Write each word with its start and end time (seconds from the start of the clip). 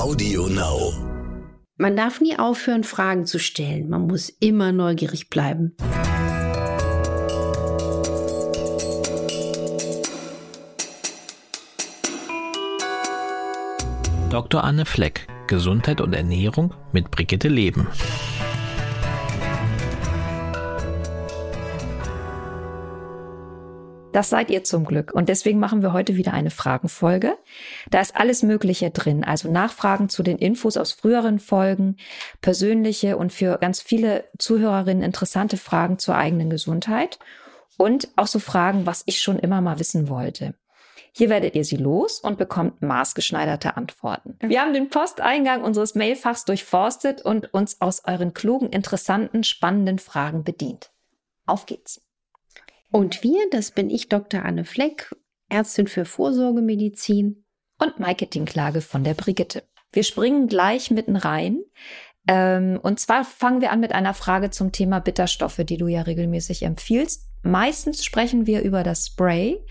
Audio 0.00 0.46
Now. 0.46 0.94
Man 1.76 1.94
darf 1.94 2.22
nie 2.22 2.38
aufhören, 2.38 2.84
Fragen 2.84 3.26
zu 3.26 3.38
stellen. 3.38 3.90
Man 3.90 4.06
muss 4.06 4.30
immer 4.40 4.72
neugierig 4.72 5.28
bleiben. 5.28 5.76
Dr. 14.30 14.64
Anne 14.64 14.86
Fleck, 14.86 15.28
Gesundheit 15.46 16.00
und 16.00 16.14
Ernährung 16.14 16.72
mit 16.92 17.10
Brigitte 17.10 17.48
Leben. 17.48 17.86
Das 24.12 24.28
seid 24.28 24.50
ihr 24.50 24.64
zum 24.64 24.84
Glück. 24.84 25.12
Und 25.12 25.28
deswegen 25.28 25.60
machen 25.60 25.82
wir 25.82 25.92
heute 25.92 26.16
wieder 26.16 26.32
eine 26.32 26.50
Fragenfolge. 26.50 27.38
Da 27.90 28.00
ist 28.00 28.16
alles 28.16 28.42
Mögliche 28.42 28.90
drin. 28.90 29.22
Also 29.22 29.50
Nachfragen 29.50 30.08
zu 30.08 30.22
den 30.22 30.38
Infos 30.38 30.76
aus 30.76 30.92
früheren 30.92 31.38
Folgen, 31.38 31.96
persönliche 32.40 33.16
und 33.16 33.32
für 33.32 33.58
ganz 33.58 33.80
viele 33.80 34.24
Zuhörerinnen 34.38 35.04
interessante 35.04 35.56
Fragen 35.56 35.98
zur 35.98 36.16
eigenen 36.16 36.50
Gesundheit 36.50 37.20
und 37.76 38.08
auch 38.16 38.26
so 38.26 38.40
Fragen, 38.40 38.84
was 38.84 39.04
ich 39.06 39.22
schon 39.22 39.38
immer 39.38 39.60
mal 39.60 39.78
wissen 39.78 40.08
wollte. 40.08 40.54
Hier 41.12 41.28
werdet 41.28 41.54
ihr 41.54 41.64
sie 41.64 41.76
los 41.76 42.20
und 42.20 42.38
bekommt 42.38 42.82
maßgeschneiderte 42.82 43.76
Antworten. 43.76 44.36
Wir 44.40 44.60
haben 44.60 44.74
den 44.74 44.90
Posteingang 44.90 45.62
unseres 45.62 45.94
Mailfachs 45.94 46.44
durchforstet 46.44 47.22
und 47.22 47.52
uns 47.52 47.80
aus 47.80 48.02
euren 48.04 48.34
klugen, 48.34 48.70
interessanten, 48.70 49.44
spannenden 49.44 49.98
Fragen 49.98 50.44
bedient. 50.44 50.90
Auf 51.46 51.66
geht's. 51.66 52.00
Und 52.90 53.22
wir, 53.22 53.48
das 53.50 53.70
bin 53.70 53.90
ich, 53.90 54.08
Dr. 54.08 54.44
Anne 54.44 54.64
Fleck, 54.64 55.14
Ärztin 55.48 55.86
für 55.86 56.04
Vorsorgemedizin. 56.04 57.44
Und 57.78 57.98
Marketingklage 57.98 58.80
von 58.82 59.04
der 59.04 59.14
Brigitte. 59.14 59.62
Wir 59.92 60.02
springen 60.02 60.48
gleich 60.48 60.90
mitten 60.90 61.16
rein. 61.16 61.60
Ähm, 62.28 62.78
und 62.82 63.00
zwar 63.00 63.24
fangen 63.24 63.60
wir 63.60 63.72
an 63.72 63.80
mit 63.80 63.92
einer 63.92 64.14
Frage 64.14 64.50
zum 64.50 64.72
Thema 64.72 65.00
Bitterstoffe, 65.00 65.62
die 65.64 65.78
du 65.78 65.86
ja 65.88 66.02
regelmäßig 66.02 66.62
empfiehlst. 66.62 67.28
Meistens 67.42 68.04
sprechen 68.04 68.46
wir 68.46 68.62
über 68.62 68.82
das 68.82 69.06
Spray. 69.06 69.64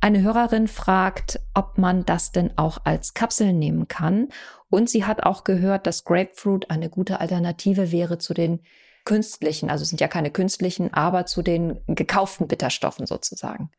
Eine 0.00 0.22
Hörerin 0.22 0.68
fragt, 0.68 1.40
ob 1.54 1.76
man 1.76 2.04
das 2.04 2.30
denn 2.30 2.56
auch 2.56 2.78
als 2.84 3.14
Kapsel 3.14 3.52
nehmen 3.52 3.88
kann. 3.88 4.28
Und 4.70 4.88
sie 4.88 5.04
hat 5.04 5.24
auch 5.24 5.42
gehört, 5.42 5.86
dass 5.86 6.04
Grapefruit 6.04 6.70
eine 6.70 6.88
gute 6.88 7.20
Alternative 7.20 7.90
wäre 7.90 8.18
zu 8.18 8.32
den 8.32 8.60
künstlichen, 9.06 9.70
also 9.70 9.86
sind 9.86 10.02
ja 10.02 10.08
keine 10.08 10.30
künstlichen, 10.30 10.92
aber 10.92 11.24
zu 11.24 11.40
den 11.40 11.78
gekauften 11.86 12.46
Bitterstoffen 12.46 13.06
sozusagen. 13.06 13.70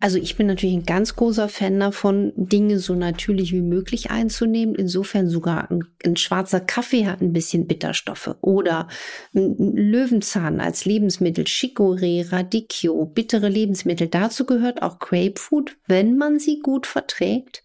Also 0.00 0.18
ich 0.18 0.36
bin 0.36 0.46
natürlich 0.46 0.74
ein 0.74 0.86
ganz 0.86 1.14
großer 1.14 1.48
Fan 1.48 1.78
davon, 1.78 2.32
Dinge 2.36 2.78
so 2.78 2.94
natürlich 2.94 3.52
wie 3.52 3.60
möglich 3.60 4.10
einzunehmen. 4.10 4.74
Insofern 4.74 5.28
sogar 5.28 5.70
ein, 5.70 5.84
ein 6.04 6.16
schwarzer 6.16 6.60
Kaffee 6.60 7.06
hat 7.06 7.20
ein 7.20 7.34
bisschen 7.34 7.66
Bitterstoffe 7.66 8.34
oder 8.40 8.88
ein 9.34 9.76
Löwenzahn 9.76 10.60
als 10.60 10.86
Lebensmittel, 10.86 11.44
Chicorée, 11.44 12.32
Radicchio, 12.32 13.04
bittere 13.04 13.48
Lebensmittel. 13.48 14.08
Dazu 14.08 14.46
gehört 14.46 14.82
auch 14.82 14.98
Grapefruit, 14.98 15.76
wenn 15.86 16.16
man 16.16 16.38
sie 16.38 16.60
gut 16.60 16.86
verträgt 16.86 17.62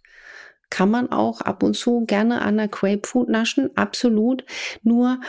kann 0.70 0.90
man 0.90 1.12
auch 1.12 1.42
ab 1.42 1.62
und 1.62 1.76
zu 1.76 2.04
gerne 2.08 2.42
an 2.42 2.58
der 2.58 2.68
Grapefruit 2.68 3.30
naschen, 3.30 3.70
absolut. 3.78 4.44
Nur 4.82 5.20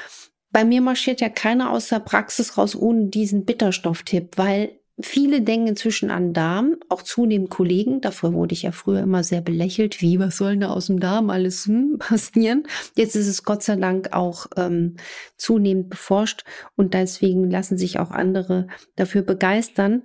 bei 0.55 0.65
mir 0.65 0.81
marschiert 0.81 1.21
ja 1.21 1.29
keiner 1.29 1.73
aus 1.73 1.89
der 1.89 1.99
Praxis 1.99 2.57
raus 2.57 2.77
ohne 2.77 3.07
diesen 3.07 3.45
Bitterstofftipp, 3.45 4.39
weil 4.39 4.79
viele 5.01 5.43
denken 5.43 5.67
inzwischen 5.67 6.13
an 6.13 6.33
Darm, 6.33 6.77
auch 6.89 7.03
zunehmend 7.03 7.51
Kollegen. 7.51 8.01
Davor 8.01 8.33
wurde 8.35 8.53
ich 8.53 8.63
ja 8.63 8.71
früher 8.71 9.01
immer 9.01 9.25
sehr 9.25 9.41
belächelt. 9.41 10.01
Wie, 10.01 10.21
was 10.21 10.37
soll 10.37 10.53
denn 10.53 10.61
da 10.61 10.71
aus 10.71 10.87
dem 10.87 11.01
Darm 11.01 11.31
alles 11.31 11.67
hm, 11.67 11.97
passieren? 11.99 12.69
Jetzt 12.95 13.17
ist 13.17 13.27
es 13.27 13.43
Gott 13.43 13.65
sei 13.65 13.75
Dank 13.75 14.13
auch 14.13 14.47
ähm, 14.57 14.95
zunehmend 15.37 15.91
beforscht 15.91 16.45
und 16.77 16.95
deswegen 16.95 17.51
lassen 17.51 17.77
sich 17.77 17.99
auch 17.99 18.13
andere 18.13 18.69
dafür 18.95 19.23
begeistern. 19.23 20.05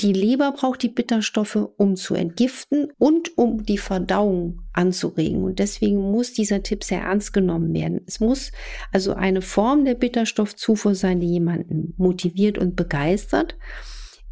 Die 0.00 0.12
Leber 0.12 0.52
braucht 0.52 0.82
die 0.82 0.88
Bitterstoffe, 0.88 1.68
um 1.76 1.94
zu 1.94 2.14
entgiften 2.14 2.88
und 2.98 3.38
um 3.38 3.62
die 3.62 3.78
Verdauung 3.78 4.62
anzuregen. 4.72 5.44
Und 5.44 5.60
deswegen 5.60 6.10
muss 6.10 6.32
dieser 6.32 6.64
Tipp 6.64 6.82
sehr 6.82 7.02
ernst 7.02 7.32
genommen 7.32 7.72
werden. 7.72 8.00
Es 8.06 8.18
muss 8.18 8.50
also 8.90 9.14
eine 9.14 9.40
Form 9.40 9.84
der 9.84 9.94
Bitterstoffzufuhr 9.94 10.96
sein, 10.96 11.20
die 11.20 11.28
jemanden 11.28 11.94
motiviert 11.96 12.58
und 12.58 12.74
begeistert. 12.74 13.56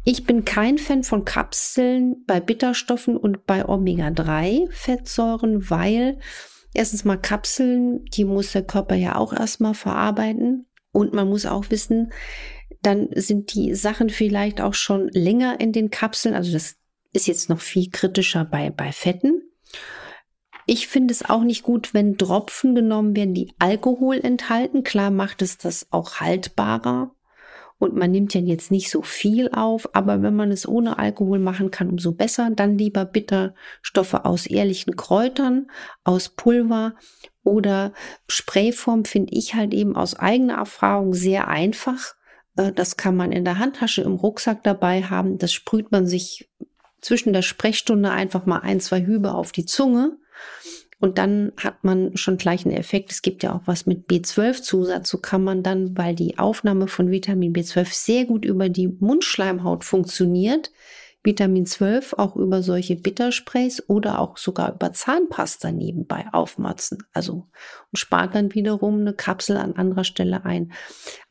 Ich 0.03 0.25
bin 0.25 0.43
kein 0.43 0.77
Fan 0.77 1.03
von 1.03 1.23
Kapseln 1.23 2.25
bei 2.27 2.41
Bitterstoffen 2.41 3.15
und 3.15 3.45
bei 3.45 3.65
Omega-3-Fettsäuren, 3.65 5.69
weil 5.69 6.19
erstens 6.73 7.05
mal 7.05 7.15
Kapseln, 7.15 8.03
die 8.05 8.25
muss 8.25 8.51
der 8.51 8.63
Körper 8.63 8.95
ja 8.95 9.15
auch 9.15 9.31
erstmal 9.31 9.75
verarbeiten. 9.75 10.65
Und 10.91 11.13
man 11.13 11.29
muss 11.29 11.45
auch 11.45 11.69
wissen, 11.69 12.11
dann 12.81 13.09
sind 13.13 13.53
die 13.53 13.75
Sachen 13.75 14.09
vielleicht 14.09 14.61
auch 14.61 14.73
schon 14.73 15.07
länger 15.09 15.59
in 15.59 15.71
den 15.71 15.89
Kapseln. 15.89 16.35
Also 16.35 16.51
das 16.53 16.75
ist 17.13 17.27
jetzt 17.27 17.49
noch 17.49 17.61
viel 17.61 17.89
kritischer 17.89 18.45
bei, 18.45 18.69
bei 18.69 18.91
Fetten. 18.91 19.41
Ich 20.65 20.87
finde 20.87 21.13
es 21.13 21.29
auch 21.29 21.43
nicht 21.43 21.63
gut, 21.63 21.93
wenn 21.93 22.17
Tropfen 22.17 22.73
genommen 22.73 23.15
werden, 23.15 23.33
die 23.33 23.53
Alkohol 23.59 24.19
enthalten. 24.19 24.83
Klar 24.83 25.11
macht 25.11 25.41
es 25.41 25.57
das 25.57 25.87
auch 25.91 26.15
haltbarer. 26.21 27.11
Und 27.79 27.95
man 27.95 28.11
nimmt 28.11 28.33
ja 28.33 28.39
jetzt 28.39 28.71
nicht 28.71 28.89
so 28.89 29.01
viel 29.01 29.49
auf, 29.51 29.93
aber 29.93 30.21
wenn 30.21 30.37
man 30.37 30.51
es 30.51 30.65
ohne 30.65 30.99
Alkohol 30.99 31.39
machen 31.39 31.69
kann, 31.69 31.89
umso 31.89 32.13
besser. 32.13 32.49
Dann 32.49 32.77
lieber 32.77 33.03
Bitterstoffe 33.03 34.13
aus 34.13 34.45
ehrlichen 34.45 34.95
Kräutern, 34.95 35.67
aus 36.05 36.29
Pulver 36.29 36.95
oder 37.43 37.91
Sprayform 38.29 39.03
finde 39.03 39.33
ich 39.33 39.53
halt 39.53 39.73
eben 39.73 39.97
aus 39.97 40.15
eigener 40.15 40.55
Erfahrung 40.55 41.13
sehr 41.13 41.49
einfach 41.49 42.15
das 42.55 42.97
kann 42.97 43.15
man 43.15 43.31
in 43.31 43.45
der 43.45 43.59
Handtasche 43.59 44.01
im 44.01 44.13
Rucksack 44.13 44.63
dabei 44.63 45.03
haben. 45.03 45.37
Das 45.37 45.51
sprüht 45.51 45.91
man 45.91 46.05
sich 46.05 46.49
zwischen 47.01 47.33
der 47.33 47.41
Sprechstunde 47.41 48.11
einfach 48.11 48.45
mal 48.45 48.59
ein, 48.59 48.79
zwei 48.79 49.05
Hübe 49.05 49.33
auf 49.33 49.51
die 49.51 49.65
Zunge. 49.65 50.17
Und 50.99 51.17
dann 51.17 51.51
hat 51.57 51.83
man 51.83 52.15
schon 52.15 52.37
gleich 52.37 52.65
einen 52.65 52.77
Effekt. 52.77 53.11
Es 53.11 53.21
gibt 53.21 53.43
ja 53.43 53.53
auch 53.53 53.61
was 53.65 53.85
mit 53.85 54.07
B12-Zusatz. 54.07 55.09
So 55.09 55.17
kann 55.17 55.43
man 55.43 55.61
dann, 55.61 55.97
weil 55.97 56.15
die 56.15 56.37
Aufnahme 56.37 56.87
von 56.87 57.11
Vitamin 57.11 57.53
B12 57.53 57.93
sehr 57.93 58.25
gut 58.25 58.45
über 58.45 58.69
die 58.69 58.87
Mundschleimhaut 58.87 59.83
funktioniert, 59.83 60.71
Vitamin 61.23 61.65
12 61.65 62.13
auch 62.13 62.35
über 62.35 62.61
solche 62.61 62.95
Bittersprays 62.95 63.83
oder 63.87 64.19
auch 64.19 64.37
sogar 64.37 64.73
über 64.73 64.91
Zahnpasta 64.91 65.71
nebenbei 65.71 66.25
aufmatzen. 66.31 67.03
Also 67.13 67.47
und 67.91 67.97
spart 67.97 68.35
dann 68.35 68.53
wiederum 68.53 68.99
eine 69.01 69.13
Kapsel 69.13 69.57
an 69.57 69.73
anderer 69.73 70.03
Stelle 70.03 70.43
ein. 70.43 70.73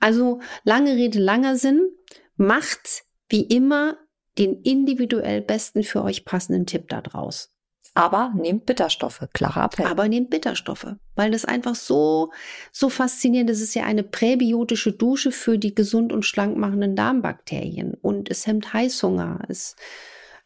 Also 0.01 0.41
lange 0.65 0.95
Rede, 0.95 1.19
langer 1.19 1.57
Sinn. 1.57 1.89
Macht 2.37 3.05
wie 3.29 3.43
immer 3.43 3.99
den 4.39 4.63
individuell 4.63 5.43
besten 5.43 5.83
für 5.83 6.03
euch 6.03 6.25
passenden 6.25 6.67
Tipp 6.67 6.89
da 6.89 7.03
draus. 7.03 7.52
Aber 7.95 8.33
nehmt 8.35 8.65
Bitterstoffe, 8.65 9.29
klarer 9.35 9.65
Appell. 9.65 9.87
Aber 9.87 10.09
nehmt 10.09 10.31
Bitterstoffe, 10.31 10.95
weil 11.15 11.31
das 11.31 11.45
einfach 11.45 11.75
so, 11.75 12.33
so 12.71 12.89
faszinierend 12.89 13.51
ist. 13.51 13.59
Es 13.59 13.69
ist 13.69 13.75
ja 13.75 13.85
eine 13.85 14.03
präbiotische 14.03 14.93
Dusche 14.93 15.31
für 15.31 15.59
die 15.59 15.75
gesund 15.75 16.13
und 16.13 16.25
schlank 16.25 16.57
machenden 16.57 16.97
Darmbakterien 16.97 17.95
und 18.01 18.31
es 18.31 18.47
hemmt 18.47 18.73
Heißhunger. 18.73 19.41
Es 19.49 19.77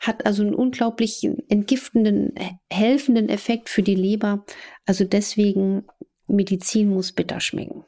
hat 0.01 0.27
also 0.27 0.43
einen 0.43 0.55
unglaublich 0.55 1.23
entgiftenden, 1.49 2.35
helfenden 2.71 3.29
Effekt 3.29 3.69
für 3.69 3.83
die 3.83 3.95
Leber. 3.95 4.45
Also 4.85 5.05
deswegen, 5.05 5.85
Medizin 6.27 6.91
muss 6.91 7.13
bitter 7.13 7.41
schmecken. 7.41 7.85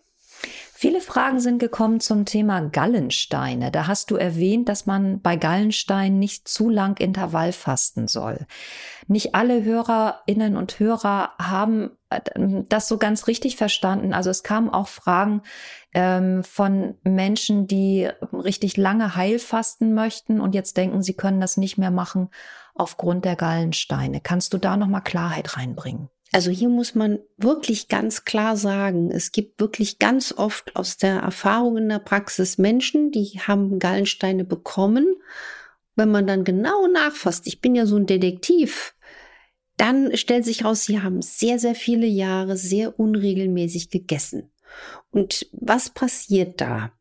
Viele 0.81 1.01
Fragen 1.01 1.41
sind 1.41 1.59
gekommen 1.59 1.99
zum 1.99 2.25
Thema 2.25 2.61
Gallensteine. 2.61 3.73
Da 3.73 3.89
hast 3.89 4.13
du 4.13 4.15
erwähnt, 4.15 4.69
dass 4.69 4.87
man 4.87 5.21
bei 5.21 5.35
Gallensteinen 5.35 6.21
nicht 6.21 6.47
zu 6.47 6.69
lang 6.69 7.01
Intervall 7.01 7.51
fasten 7.51 8.07
soll. 8.07 8.47
Nicht 9.09 9.35
alle 9.35 9.65
Hörerinnen 9.65 10.57
und 10.57 10.79
Hörer 10.79 11.33
haben 11.37 11.91
äh, 12.11 12.21
das 12.69 12.87
so 12.87 12.97
ganz 12.97 13.27
richtig 13.27 13.57
verstanden. 13.57 14.15
Also 14.15 14.31
es 14.31 14.45
kamen 14.45 14.71
auch 14.71 14.87
Fragen 14.87 15.43
ähm, 15.95 16.45
von 16.45 16.95
Menschen, 17.03 17.67
die 17.67 18.09
richtig 18.33 18.77
lange 18.77 19.17
Heilfasten 19.17 19.95
möchten 19.95 20.41
und 20.41 20.55
jetzt 20.55 20.77
denken, 20.77 21.03
sie 21.03 21.15
können 21.15 21.41
das 21.41 21.57
nicht 21.57 21.79
mehr 21.79 21.91
machen 21.91 22.29
aufgrund 22.77 23.25
der 23.25 23.35
Gallensteine. 23.35 24.21
Kannst 24.21 24.55
du 24.55 24.59
da 24.59 24.77
noch 24.77 24.87
mal 24.87 25.01
Klarheit 25.01 25.57
reinbringen? 25.57 26.09
Also 26.33 26.51
hier 26.51 26.69
muss 26.69 26.95
man 26.95 27.21
wirklich 27.39 27.89
ganz 27.89 28.25
klar 28.25 28.57
sagen, 28.57 29.11
es 29.11 29.33
gibt 29.33 29.61
wirklich 29.61 29.99
ganz 29.99 30.35
oft 30.37 30.77
aus 30.77 30.99
der 30.99 31.21
Erfahrung 31.21 31.79
in 31.79 31.89
der 31.89 32.01
Praxis 32.01 32.59
Menschen, 32.59 33.11
die 33.11 33.41
haben 33.41 33.79
Gallensteine 33.79 34.45
bekommen. 34.45 35.17
Wenn 35.97 36.11
man 36.11 36.27
dann 36.27 36.45
genau 36.45 36.87
nachfasst, 36.87 37.47
ich 37.47 37.61
bin 37.61 37.75
ja 37.75 37.87
so 37.87 37.97
ein 37.97 38.07
Detektiv, 38.07 38.95
dann 39.79 40.17
stellt 40.17 40.45
sich 40.45 40.65
raus, 40.65 40.85
sie 40.85 41.01
haben 41.01 41.23
sehr, 41.23 41.59
sehr 41.59 41.75
viele 41.75 42.07
Jahre 42.07 42.57
sehr 42.57 42.99
unregelmäßig 43.01 43.91
gegessen. 43.91 44.51
Und 45.11 45.47
was 45.53 45.91
passiert 45.91 46.61
da? 46.61 46.93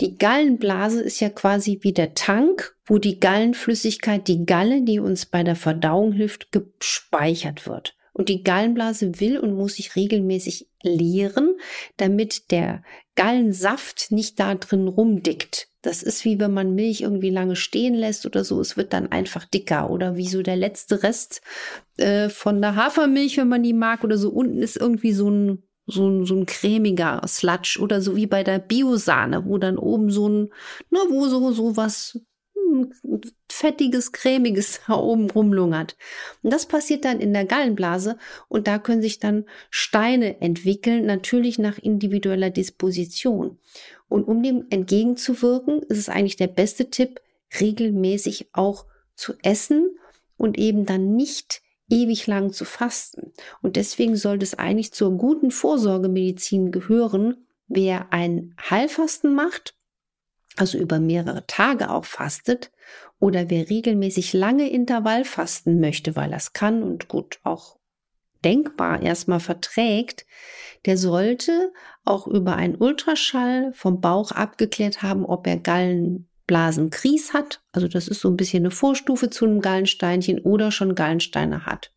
Die 0.00 0.18
Gallenblase 0.18 1.00
ist 1.00 1.20
ja 1.20 1.30
quasi 1.30 1.78
wie 1.82 1.92
der 1.92 2.14
Tank, 2.14 2.76
wo 2.84 2.98
die 2.98 3.20
Gallenflüssigkeit, 3.20 4.28
die 4.28 4.44
Galle, 4.44 4.82
die 4.82 4.98
uns 4.98 5.24
bei 5.24 5.42
der 5.42 5.56
Verdauung 5.56 6.12
hilft, 6.12 6.52
gespeichert 6.52 7.66
wird. 7.66 7.96
Und 8.16 8.30
die 8.30 8.42
Gallenblase 8.42 9.20
will 9.20 9.38
und 9.38 9.52
muss 9.52 9.74
sich 9.74 9.94
regelmäßig 9.94 10.70
leeren, 10.82 11.54
damit 11.98 12.50
der 12.50 12.82
Gallensaft 13.14 14.10
nicht 14.10 14.40
da 14.40 14.54
drin 14.54 14.88
rumdickt. 14.88 15.68
Das 15.82 16.02
ist 16.02 16.24
wie 16.24 16.40
wenn 16.40 16.54
man 16.54 16.74
Milch 16.74 17.02
irgendwie 17.02 17.28
lange 17.28 17.56
stehen 17.56 17.92
lässt 17.92 18.24
oder 18.24 18.42
so. 18.42 18.58
Es 18.58 18.78
wird 18.78 18.94
dann 18.94 19.12
einfach 19.12 19.44
dicker 19.44 19.90
oder 19.90 20.16
wie 20.16 20.28
so 20.28 20.40
der 20.40 20.56
letzte 20.56 21.02
Rest 21.02 21.42
äh, 21.98 22.30
von 22.30 22.62
der 22.62 22.74
Hafermilch, 22.74 23.36
wenn 23.36 23.48
man 23.48 23.62
die 23.62 23.74
mag 23.74 24.02
oder 24.02 24.16
so. 24.16 24.30
Unten 24.30 24.62
ist 24.62 24.78
irgendwie 24.78 25.12
so 25.12 25.28
ein 25.30 25.62
so 25.86 26.08
ein, 26.08 26.24
so 26.24 26.34
ein 26.36 26.46
cremiger 26.46 27.20
Sludge 27.28 27.78
oder 27.80 28.00
so 28.00 28.16
wie 28.16 28.26
bei 28.26 28.42
der 28.42 28.58
Biosahne, 28.58 29.44
wo 29.44 29.58
dann 29.58 29.76
oben 29.76 30.10
so 30.10 30.26
ein, 30.26 30.48
na, 30.88 31.00
wo 31.10 31.28
so, 31.28 31.52
so 31.52 31.76
was 31.76 32.18
fettiges, 33.48 34.12
cremiges 34.12 34.80
da 34.86 34.94
oben 34.94 35.30
rumlungert. 35.30 35.96
Und 36.42 36.52
das 36.52 36.66
passiert 36.66 37.04
dann 37.04 37.20
in 37.20 37.32
der 37.32 37.44
Gallenblase 37.44 38.18
und 38.48 38.66
da 38.66 38.78
können 38.78 39.02
sich 39.02 39.18
dann 39.18 39.44
Steine 39.70 40.40
entwickeln, 40.40 41.06
natürlich 41.06 41.58
nach 41.58 41.78
individueller 41.78 42.50
Disposition. 42.50 43.58
Und 44.08 44.24
um 44.24 44.42
dem 44.42 44.66
entgegenzuwirken, 44.70 45.82
ist 45.82 45.98
es 45.98 46.08
eigentlich 46.08 46.36
der 46.36 46.46
beste 46.46 46.90
Tipp, 46.90 47.20
regelmäßig 47.60 48.50
auch 48.52 48.86
zu 49.14 49.34
essen 49.42 49.96
und 50.36 50.58
eben 50.58 50.84
dann 50.84 51.16
nicht 51.16 51.62
ewig 51.88 52.26
lang 52.26 52.52
zu 52.52 52.64
fasten. 52.64 53.32
Und 53.62 53.76
deswegen 53.76 54.16
sollte 54.16 54.44
es 54.44 54.54
eigentlich 54.54 54.92
zur 54.92 55.16
guten 55.16 55.50
Vorsorgemedizin 55.50 56.72
gehören, 56.72 57.46
wer 57.68 58.12
ein 58.12 58.54
Heilfasten 58.70 59.34
macht 59.34 59.75
also 60.56 60.78
über 60.78 60.98
mehrere 60.98 61.46
Tage 61.46 61.90
auch 61.90 62.04
fastet, 62.04 62.70
oder 63.18 63.48
wer 63.50 63.70
regelmäßig 63.70 64.32
lange 64.32 64.68
Intervallfasten 64.68 65.80
möchte, 65.80 66.16
weil 66.16 66.32
es 66.32 66.52
kann 66.52 66.82
und 66.82 67.08
gut 67.08 67.40
auch 67.44 67.78
denkbar 68.44 69.02
erstmal 69.02 69.40
verträgt, 69.40 70.26
der 70.84 70.96
sollte 70.98 71.72
auch 72.04 72.26
über 72.26 72.56
einen 72.56 72.76
Ultraschall 72.76 73.72
vom 73.74 74.00
Bauch 74.00 74.30
abgeklärt 74.32 75.02
haben, 75.02 75.24
ob 75.24 75.46
er 75.46 75.56
Gallenblasenkries 75.56 77.32
hat. 77.32 77.62
Also 77.72 77.88
das 77.88 78.06
ist 78.06 78.20
so 78.20 78.28
ein 78.28 78.36
bisschen 78.36 78.62
eine 78.62 78.70
Vorstufe 78.70 79.30
zu 79.30 79.46
einem 79.46 79.60
Gallensteinchen 79.60 80.38
oder 80.40 80.70
schon 80.70 80.94
Gallensteine 80.94 81.66
hat. 81.66 81.92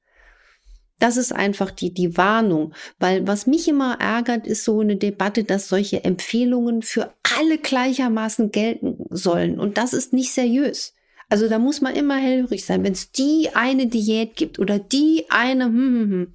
Das 0.99 1.17
ist 1.17 1.33
einfach 1.33 1.71
die, 1.71 1.93
die 1.93 2.17
Warnung. 2.17 2.73
Weil 2.99 3.25
was 3.25 3.47
mich 3.47 3.67
immer 3.67 3.99
ärgert, 3.99 4.45
ist 4.45 4.65
so 4.65 4.81
eine 4.81 4.97
Debatte, 4.97 5.43
dass 5.43 5.69
solche 5.69 6.03
Empfehlungen 6.03 6.81
für 6.81 7.13
alle 7.39 7.57
gleichermaßen 7.57 8.51
gelten 8.51 9.05
sollen. 9.09 9.59
Und 9.59 9.77
das 9.77 9.93
ist 9.93 10.13
nicht 10.13 10.31
seriös. 10.31 10.93
Also 11.29 11.47
da 11.47 11.59
muss 11.59 11.79
man 11.79 11.95
immer 11.95 12.17
hellhörig 12.17 12.65
sein. 12.65 12.83
Wenn 12.83 12.93
es 12.93 13.11
die 13.11 13.49
eine 13.53 13.87
Diät 13.87 14.35
gibt 14.35 14.59
oder 14.59 14.79
die 14.79 15.25
eine, 15.29 15.65
hm, 15.65 15.73
hm, 15.73 16.11
hm. 16.11 16.33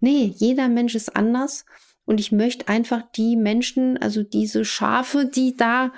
Nee, 0.00 0.34
jeder 0.36 0.68
Mensch 0.68 0.94
ist 0.94 1.14
anders. 1.14 1.64
Und 2.10 2.18
ich 2.18 2.32
möchte 2.32 2.66
einfach 2.66 3.02
die 3.14 3.36
Menschen, 3.36 3.96
also 3.96 4.24
diese 4.24 4.64
Schafe, 4.64 5.26
die 5.26 5.56
da 5.56 5.92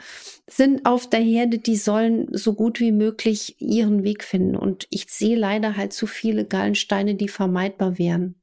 sind 0.47 0.85
auf 0.85 1.09
der 1.09 1.21
Herde, 1.21 1.59
die 1.59 1.77
sollen 1.77 2.29
so 2.33 2.53
gut 2.53 2.81
wie 2.81 2.93
möglich 2.93 3.57
ihren 3.63 4.05
Weg 4.05 4.23
finden. 4.23 4.55
Und 4.55 4.87
ich 4.91 5.07
sehe 5.09 5.39
leider 5.39 5.75
halt 5.75 5.95
zu 5.95 6.07
viele 6.07 6.45
Gallensteine, 6.45 7.15
die 7.15 7.29
vermeidbar 7.29 7.97
wären. 7.97 8.35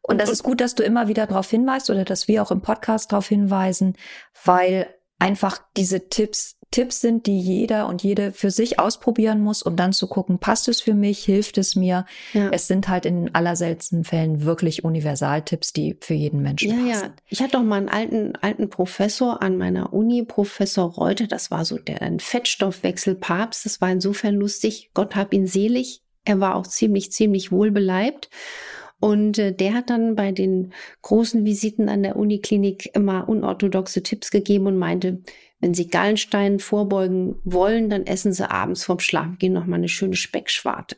Und 0.00 0.20
das 0.20 0.28
ist 0.28 0.42
gut, 0.42 0.60
dass 0.60 0.74
du 0.74 0.82
immer 0.82 1.06
wieder 1.06 1.28
darauf 1.28 1.48
hinweist 1.48 1.88
oder 1.88 2.04
dass 2.04 2.26
wir 2.26 2.42
auch 2.42 2.50
im 2.50 2.62
Podcast 2.62 3.12
darauf 3.12 3.28
hinweisen, 3.28 3.96
weil 4.44 4.92
einfach 5.20 5.62
diese 5.76 6.08
Tipps 6.08 6.58
Tipps 6.72 7.00
sind, 7.00 7.26
die 7.26 7.38
jeder 7.38 7.86
und 7.86 8.02
jede 8.02 8.32
für 8.32 8.50
sich 8.50 8.80
ausprobieren 8.80 9.40
muss, 9.40 9.62
um 9.62 9.76
dann 9.76 9.92
zu 9.92 10.08
gucken, 10.08 10.38
passt 10.38 10.68
es 10.68 10.80
für 10.80 10.94
mich, 10.94 11.24
hilft 11.24 11.58
es 11.58 11.76
mir. 11.76 12.06
Ja. 12.32 12.48
Es 12.50 12.66
sind 12.66 12.88
halt 12.88 13.06
in 13.06 13.32
allerseltensten 13.34 14.02
Fällen 14.02 14.44
wirklich 14.44 14.82
Universaltipps, 14.82 15.72
die 15.72 15.96
für 16.00 16.14
jeden 16.14 16.42
Menschen 16.42 16.70
ja, 16.70 16.92
passen. 16.92 17.06
Ja, 17.06 17.14
ich 17.28 17.40
hatte 17.40 17.52
doch 17.52 17.62
mal 17.62 17.76
einen 17.76 17.88
alten, 17.88 18.32
alten 18.40 18.70
Professor 18.70 19.40
an 19.42 19.56
meiner 19.56 19.92
Uni, 19.92 20.24
Professor 20.24 20.90
Reuter, 20.90 21.28
das 21.28 21.52
war 21.52 21.64
so 21.64 21.78
der 21.78 22.02
ein 22.02 22.18
Fettstoffwechselpapst. 22.18 23.64
Das 23.64 23.80
war 23.80 23.90
insofern 23.90 24.34
lustig. 24.34 24.90
Gott 24.94 25.14
hab 25.14 25.32
ihn 25.32 25.46
selig. 25.46 26.02
Er 26.24 26.40
war 26.40 26.54
auch 26.56 26.66
ziemlich, 26.66 27.12
ziemlich 27.12 27.52
wohlbeleibt. 27.52 28.30
Und 29.00 29.36
äh, 29.38 29.52
der 29.52 29.74
hat 29.74 29.90
dann 29.90 30.14
bei 30.14 30.30
den 30.30 30.72
großen 31.02 31.44
Visiten 31.44 31.88
an 31.88 32.04
der 32.04 32.14
Uniklinik 32.14 32.94
immer 32.94 33.28
unorthodoxe 33.28 34.04
Tipps 34.04 34.30
gegeben 34.30 34.66
und 34.68 34.78
meinte, 34.78 35.22
wenn 35.62 35.74
Sie 35.74 35.86
Gallensteinen 35.86 36.58
vorbeugen 36.58 37.40
wollen, 37.44 37.88
dann 37.88 38.04
essen 38.04 38.32
Sie 38.32 38.50
abends 38.50 38.84
vorm 38.84 38.98
Schlafengehen 38.98 39.52
noch 39.52 39.64
mal 39.64 39.76
eine 39.76 39.88
schöne 39.88 40.16
Speckschwarte. 40.16 40.96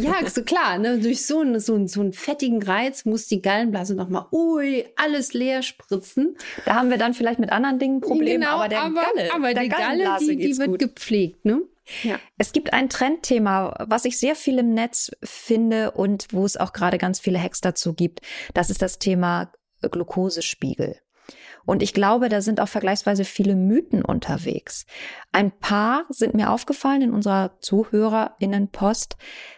ja, 0.00 0.14
so 0.30 0.44
klar, 0.44 0.78
ne? 0.78 1.00
durch 1.00 1.26
so 1.26 1.40
einen, 1.40 1.58
so, 1.58 1.74
einen, 1.74 1.88
so 1.88 2.00
einen 2.00 2.12
fettigen 2.12 2.62
Reiz 2.62 3.04
muss 3.04 3.26
die 3.26 3.42
Gallenblase 3.42 3.96
noch 3.96 4.08
mal, 4.08 4.28
ui, 4.30 4.86
alles 4.94 5.32
leer 5.34 5.64
spritzen. 5.64 6.36
Da 6.64 6.74
haben 6.76 6.90
wir 6.90 6.96
dann 6.96 7.12
vielleicht 7.12 7.40
mit 7.40 7.50
anderen 7.50 7.80
Dingen 7.80 8.00
Probleme, 8.00 8.44
genau, 8.44 8.58
aber 8.58 8.68
der 8.68 8.82
aber, 8.82 9.02
Galle, 9.02 9.34
aber 9.34 9.52
der 9.52 9.62
die 9.64 9.68
Galle, 9.68 10.16
die, 10.20 10.36
die 10.36 10.58
wird 10.58 10.68
gut. 10.68 10.78
gepflegt, 10.78 11.44
ne? 11.44 11.62
Ja. 12.04 12.18
Es 12.38 12.52
gibt 12.52 12.72
ein 12.72 12.88
Trendthema, 12.88 13.84
was 13.88 14.04
ich 14.04 14.18
sehr 14.18 14.36
viel 14.36 14.58
im 14.58 14.72
Netz 14.72 15.10
finde 15.22 15.90
und 15.90 16.28
wo 16.30 16.46
es 16.46 16.56
auch 16.56 16.72
gerade 16.72 16.96
ganz 16.96 17.18
viele 17.18 17.42
Hacks 17.42 17.60
dazu 17.60 17.94
gibt. 17.94 18.20
Das 18.54 18.70
ist 18.70 18.80
das 18.80 19.00
Thema 19.00 19.52
Glukosespiegel. 19.82 21.00
Und 21.66 21.82
ich 21.82 21.94
glaube, 21.94 22.28
da 22.28 22.40
sind 22.40 22.60
auch 22.60 22.68
vergleichsweise 22.68 23.24
viele 23.24 23.56
Mythen 23.56 24.04
unterwegs. 24.04 24.86
Ein 25.32 25.50
paar 25.50 26.04
sind 26.10 26.34
mir 26.34 26.50
aufgefallen 26.50 27.02
in 27.02 27.12
unserer 27.12 27.58
Zuhörerinnenpost. 27.60 29.16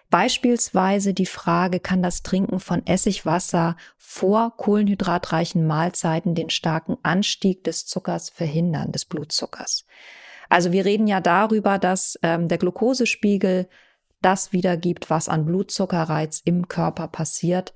Beispielsweise 0.09 1.15
die 1.15 1.27
Frage, 1.27 1.81
kann 1.81 2.03
das 2.03 2.23
Trinken 2.23 2.61
von 2.61 2.87
Essigwasser 2.87 3.77
vor 3.97 4.57
kohlenhydratreichen 4.57 5.67
Mahlzeiten 5.67 6.35
den 6.35 6.51
starken 6.51 6.97
Anstieg 7.03 7.65
des 7.65 7.87
Zuckers 7.87 8.31
verhindern, 8.31 8.93
des 8.93 9.05
Blutzuckers? 9.05 9.85
Also 10.49 10.71
wir 10.71 10.85
reden 10.85 11.09
ja 11.09 11.21
darüber, 11.21 11.79
dass 11.79 12.19
ähm, 12.23 12.47
der 12.47 12.59
Glukosespiegel 12.59 13.69
das 14.23 14.53
wiedergibt, 14.53 15.11
was 15.11 15.29
an 15.29 15.45
Blutzuckerreiz 15.45 16.41
im 16.45 16.69
Körper 16.69 17.09
passiert. 17.09 17.75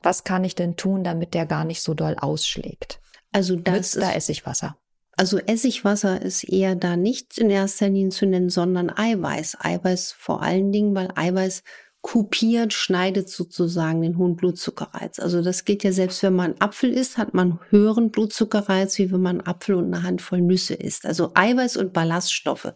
Was 0.00 0.22
kann 0.24 0.44
ich 0.44 0.54
denn 0.54 0.76
tun, 0.76 1.02
damit 1.02 1.34
der 1.34 1.46
gar 1.46 1.64
nicht 1.64 1.82
so 1.82 1.94
doll 1.94 2.16
ausschlägt? 2.18 3.00
Also 3.34 3.56
das 3.56 3.96
ist, 3.96 4.00
da 4.00 4.12
Essigwasser. 4.12 4.78
Also 5.16 5.38
Essigwasser 5.38 6.22
ist 6.22 6.44
eher 6.44 6.76
da 6.76 6.96
nicht 6.96 7.36
in 7.36 7.50
erster 7.50 7.88
Linie 7.88 8.10
zu 8.10 8.26
nennen, 8.26 8.48
sondern 8.48 8.90
Eiweiß. 8.90 9.58
Eiweiß 9.60 10.12
vor 10.12 10.40
allen 10.42 10.70
Dingen, 10.70 10.94
weil 10.94 11.08
Eiweiß 11.14 11.64
kupiert, 12.00 12.72
schneidet 12.72 13.28
sozusagen 13.28 14.02
den 14.02 14.18
hohen 14.18 14.36
Blutzuckerreiz. 14.36 15.18
Also 15.18 15.42
das 15.42 15.64
geht 15.64 15.82
ja 15.82 15.90
selbst, 15.90 16.22
wenn 16.22 16.36
man 16.36 16.54
Apfel 16.60 16.92
isst, 16.92 17.18
hat 17.18 17.34
man 17.34 17.58
höheren 17.70 18.10
Blutzuckerreiz, 18.10 18.98
wie 18.98 19.10
wenn 19.10 19.22
man 19.22 19.40
Apfel 19.40 19.74
und 19.74 19.86
eine 19.86 20.04
Handvoll 20.04 20.42
Nüsse 20.42 20.74
isst. 20.74 21.06
Also 21.06 21.32
Eiweiß 21.34 21.76
und 21.76 21.92
Ballaststoffe, 21.92 22.72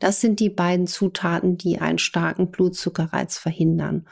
das 0.00 0.20
sind 0.20 0.40
die 0.40 0.50
beiden 0.50 0.86
Zutaten, 0.86 1.56
die 1.56 1.78
einen 1.78 1.98
starken 1.98 2.50
Blutzuckerreiz 2.50 3.38
verhindern. 3.38 4.08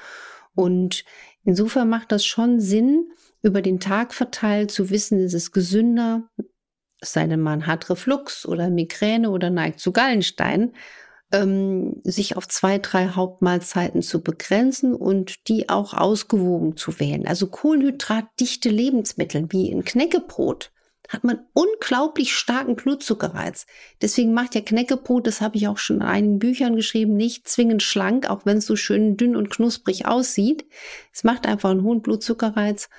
Und 0.55 1.05
insofern 1.45 1.89
macht 1.89 2.13
das 2.13 2.25
schon 2.25 2.61
Sinn, 2.61 3.11
über 3.43 3.63
den 3.63 3.81
Tag 3.81 4.15
verteilt 4.15 4.71
zu 4.71 4.91
wissen, 4.91 5.21
ist 5.21 5.35
es 5.35 5.53
gesünder, 5.53 6.29
es 7.01 7.13
sei 7.13 7.27
denn, 7.27 7.41
man 7.41 7.67
hat 7.67 7.91
Reflux 7.91 8.45
oder 8.45 8.71
Migräne 8.71 9.31
oder 9.31 9.51
neigt 9.51 9.79
zu 9.81 9.93
Gallenstein 9.93 10.73
ähm, 11.33 12.01
sich 12.05 12.37
auf 12.37 12.49
zwei, 12.49 12.79
drei 12.79 13.09
Hauptmahlzeiten 13.09 14.03
zu 14.03 14.23
begrenzen 14.23 14.95
und 14.95 15.49
die 15.49 15.69
auch 15.69 15.95
ausgewogen 15.95 16.77
zu 16.77 16.99
wählen. 17.01 17.27
Also 17.27 17.49
kohlenhydratdichte 17.49 18.71
Lebensmittel 18.71 19.47
wie 19.51 19.71
ein 19.73 19.85
Knäckebrot 19.85 20.73
hat 21.09 21.25
man 21.25 21.41
unglaublich 21.55 22.35
starken 22.35 22.77
Blutzuckerreiz. 22.77 23.67
Deswegen 24.03 24.35
macht 24.35 24.55
ja 24.55 24.61
Knäckebrot, 24.61 25.27
das 25.27 25.41
habe 25.41 25.57
ich 25.57 25.67
auch 25.67 25.79
schon 25.79 25.97
in 25.97 26.03
einigen 26.03 26.39
Büchern 26.39 26.77
geschrieben, 26.77 27.17
nicht 27.17 27.49
zwingend 27.49 27.83
schlank, 27.83 28.29
auch 28.29 28.45
wenn 28.45 28.59
es 28.59 28.67
so 28.67 28.77
schön 28.77 29.17
dünn 29.17 29.35
und 29.35 29.49
knusprig 29.49 30.07
aussieht. 30.07 30.67
Es 31.13 31.25
macht 31.25 31.47
einfach 31.47 31.71
einen 31.71 31.83
hohen 31.83 32.03
Blutzuckerreiz 32.03 32.91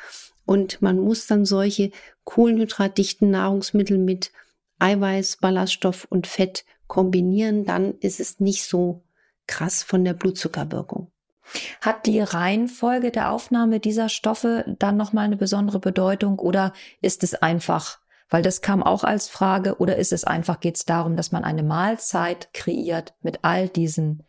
und 0.50 0.82
man 0.82 0.98
muss 0.98 1.28
dann 1.28 1.46
solche 1.46 1.92
kohlenhydratdichten 2.24 3.30
Nahrungsmittel 3.30 4.00
mit 4.00 4.32
Eiweiß, 4.80 5.38
Ballaststoff 5.38 6.08
und 6.10 6.26
Fett 6.26 6.66
kombinieren, 6.88 7.66
dann 7.66 7.94
ist 8.00 8.20
es 8.20 8.40
nicht 8.40 8.64
so 8.64 9.04
krass 9.46 9.84
von 9.84 10.04
der 10.04 10.16
Blutzuckerwirkung. 10.16 11.12
Hat 11.82 12.08
die 12.08 12.20
Reihenfolge 12.20 13.12
der 13.12 13.32
Aufnahme 13.32 13.80
dieser 13.80 14.10
Stoffe 14.10 14.66
dann 14.80 14.98
nochmal 14.98 15.26
eine 15.26 15.38
besondere 15.38 15.78
Bedeutung 15.78 16.40
oder 16.40 16.74
ist 17.00 17.22
es 17.22 17.36
einfach, 17.36 18.00
weil 18.28 18.42
das 18.42 18.62
kam 18.62 18.82
auch 18.82 19.04
als 19.04 19.30
Frage, 19.30 19.78
oder 19.78 19.98
ist 19.98 20.12
es 20.12 20.24
einfach, 20.24 20.60
geht 20.62 20.78
es 20.78 20.86
darum, 20.86 21.16
dass 21.16 21.32
man 21.32 21.44
eine 21.44 21.62
Mahlzeit 21.62 22.52
kreiert 22.56 23.14
mit 23.22 23.44
all 23.44 23.70
diesen 23.70 24.24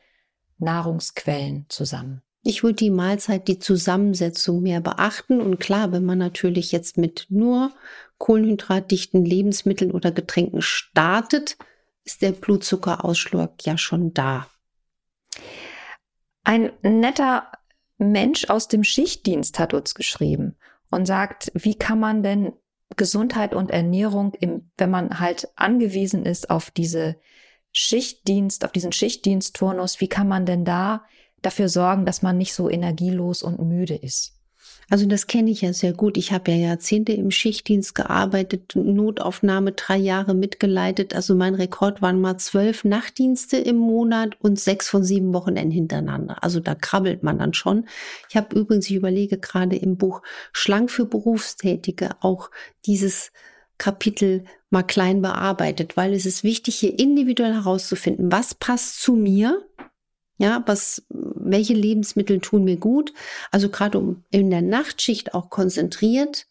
Nahrungsquellen 0.59 1.65
zusammen? 1.71 2.21
Ich 2.42 2.62
würde 2.62 2.76
die 2.76 2.90
Mahlzeit, 2.90 3.49
die 3.49 3.59
Zusammensetzung 3.59 4.62
mehr 4.62 4.80
beachten. 4.80 5.40
Und 5.40 5.59
klar, 5.59 5.92
wenn 5.92 6.04
man 6.04 6.18
natürlich 6.18 6.73
jetzt 6.73 6.97
mit 6.97 7.26
nur 7.28 7.73
kohlenhydratdichten 8.18 9.25
Lebensmitteln 9.25 9.90
oder 9.90 10.11
Getränken 10.11 10.62
startet, 10.62 11.56
ist 12.04 12.23
der 12.23 12.32
Blutzuckerausschlag 12.32 13.64
ja 13.64 13.76
schon 13.76 14.14
da. 14.14 14.47
Ein 16.42 16.73
netter 16.82 17.50
Mensch 17.99 18.49
aus 18.49 18.68
dem 18.68 18.85
Schichtdienst 18.85 19.59
hat 19.59 19.75
uns 19.75 19.94
geschrieben 19.94 20.56
und 20.90 21.06
sagt, 21.06 21.52
wie 21.54 21.75
kann 21.75 22.00
man 22.00 22.23
denn 22.23 22.52
Gesundheit 22.97 23.54
und 23.54 23.70
Ernährung, 23.70 24.32
im, 24.40 24.70
wenn 24.76 24.90
man 24.90 25.20
halt 25.20 25.49
angewiesen 25.56 26.25
ist 26.25 26.50
auf 26.50 26.70
diese 26.70 27.16
Schichtdienst, 27.73 28.64
auf 28.64 28.73
diesen 28.73 28.92
Schichtdienstturnus, 28.92 30.00
wie 30.00 30.09
kann 30.09 30.26
man 30.26 30.47
denn 30.47 30.64
da 30.64 31.04
dafür 31.42 31.68
sorgen, 31.68 32.06
dass 32.06 32.23
man 32.23 32.38
nicht 32.38 32.54
so 32.54 32.68
energielos 32.68 33.42
und 33.42 33.61
müde 33.61 33.94
ist? 33.94 34.40
Also 34.90 35.06
das 35.06 35.28
kenne 35.28 35.52
ich 35.52 35.61
ja 35.61 35.73
sehr 35.73 35.92
gut. 35.92 36.16
Ich 36.16 36.32
habe 36.32 36.50
ja 36.50 36.56
Jahrzehnte 36.56 37.12
im 37.12 37.30
Schichtdienst 37.30 37.94
gearbeitet, 37.94 38.75
Notaufnahme 38.75 39.70
drei 39.70 39.97
Jahre 39.97 40.35
mitgeleitet. 40.35 41.14
Also 41.14 41.37
mein 41.37 41.54
Rekord 41.54 42.02
waren 42.02 42.20
mal 42.20 42.38
zwölf 42.38 42.82
Nachtdienste 42.82 43.56
im 43.56 43.76
Monat 43.76 44.37
und 44.40 44.59
sechs 44.59 44.88
von 44.88 45.04
sieben 45.04 45.32
Wochenenden 45.32 45.70
hintereinander. 45.70 46.42
Also 46.42 46.59
da 46.59 46.75
krabbelt 46.75 47.23
man 47.23 47.38
dann 47.38 47.54
schon. 47.54 47.87
Ich 48.28 48.37
habe 48.37 48.59
übrigens, 48.59 48.90
ich 48.90 48.97
überlege 48.97 49.38
gerade 49.38 49.76
im 49.76 49.97
Buch 49.97 50.23
Schlank 50.52 50.90
für 50.90 51.06
Berufstätige 51.06 52.11
auch 52.20 52.50
dieses 52.85 53.30
Kapitel 53.78 54.42
mal 54.70 54.82
klein 54.82 55.23
bearbeitet, 55.23 55.97
weil 55.97 56.14
es 56.14 56.26
ist 56.26 56.42
wichtig, 56.42 56.75
hier 56.76 56.99
individuell 56.99 57.54
herauszufinden, 57.54 58.32
was 58.32 58.56
passt 58.56 59.00
zu 59.00 59.14
mir 59.14 59.64
ja, 60.40 60.62
was, 60.64 61.06
welche 61.50 61.75
Lebensmittel 61.75 62.40
tun 62.40 62.64
mir 62.64 62.76
gut? 62.76 63.12
Also 63.50 63.69
gerade 63.69 63.99
um 63.99 64.25
in 64.30 64.50
der 64.50 64.62
Nachtschicht 64.62 65.35
auch 65.35 65.50
konzentriert 65.50 66.47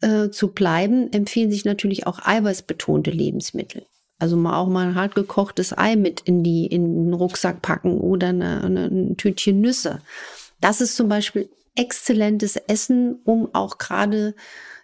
äh, 0.00 0.30
zu 0.30 0.48
bleiben, 0.48 1.12
empfehlen 1.12 1.50
sich 1.50 1.64
natürlich 1.64 2.06
auch 2.06 2.20
eiweißbetonte 2.24 3.10
Lebensmittel. 3.10 3.86
Also 4.18 4.36
mal 4.36 4.58
auch 4.58 4.68
mal 4.68 4.88
ein 4.88 4.94
hart 4.94 5.14
gekochtes 5.14 5.76
Ei 5.76 5.96
mit 5.96 6.20
in 6.20 6.42
die 6.42 6.66
in 6.66 7.06
den 7.06 7.14
Rucksack 7.14 7.62
packen 7.62 7.98
oder 7.98 8.28
eine, 8.28 8.62
eine, 8.62 8.86
ein 8.86 9.16
Tütchen 9.16 9.60
Nüsse. 9.60 10.00
Das 10.60 10.80
ist 10.80 10.96
zum 10.96 11.08
Beispiel 11.08 11.50
exzellentes 11.76 12.56
Essen, 12.56 13.20
um 13.24 13.52
auch 13.52 13.78
gerade 13.78 14.34